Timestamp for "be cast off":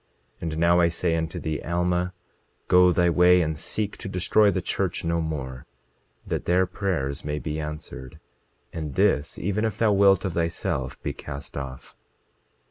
11.03-11.95